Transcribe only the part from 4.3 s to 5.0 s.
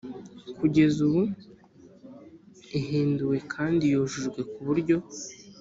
ku buryo